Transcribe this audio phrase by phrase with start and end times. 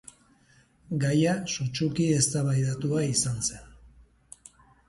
[1.03, 3.73] Gaia sutsuki eztabaidatua izan zen.